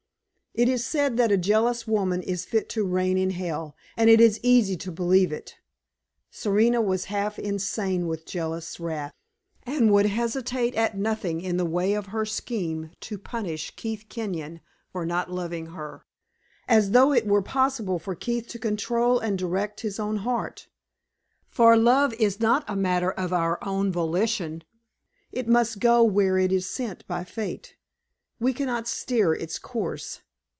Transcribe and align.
It 0.53 0.67
is 0.67 0.83
said 0.83 1.15
that 1.15 1.31
a 1.31 1.37
jealous 1.37 1.87
woman 1.87 2.21
is 2.21 2.43
fit 2.43 2.67
to 2.71 2.85
reign 2.85 3.17
in 3.17 3.29
hell, 3.29 3.73
and 3.95 4.09
it 4.09 4.19
is 4.19 4.37
easy 4.43 4.75
to 4.75 4.91
believe 4.91 5.31
it. 5.31 5.55
Serena 6.29 6.81
was 6.81 7.05
half 7.05 7.39
insane 7.39 8.05
with 8.05 8.25
jealous 8.25 8.77
wrath, 8.77 9.13
and 9.63 9.89
would 9.93 10.07
hesitate 10.07 10.75
at 10.75 10.97
nothing 10.97 11.39
in 11.39 11.55
the 11.55 11.65
way 11.65 11.93
of 11.93 12.07
her 12.07 12.25
scheme 12.25 12.91
to 12.99 13.17
punish 13.17 13.71
Keith 13.77 14.07
Kenyon 14.09 14.59
for 14.91 15.05
not 15.05 15.31
loving 15.31 15.67
her. 15.67 16.05
As 16.67 16.91
though 16.91 17.13
it 17.13 17.25
were 17.25 17.41
possible 17.41 17.97
for 17.97 18.13
Keith 18.13 18.49
to 18.49 18.59
control 18.59 19.19
and 19.19 19.37
direct 19.37 19.79
his 19.79 20.01
own 20.01 20.17
heart! 20.17 20.67
For 21.47 21.77
love 21.77 22.13
is 22.15 22.41
not 22.41 22.65
a 22.67 22.75
matter 22.75 23.11
of 23.11 23.31
our 23.31 23.57
own 23.63 23.89
volition. 23.89 24.65
It 25.31 25.47
must 25.47 25.79
go 25.79 26.03
where 26.03 26.37
it 26.37 26.51
is 26.51 26.65
sent 26.69 27.07
by 27.07 27.23
fate; 27.23 27.77
we 28.37 28.51
can 28.51 28.65
not 28.65 28.89
steer 28.89 29.33
its 29.33 29.57
course. 29.57 30.19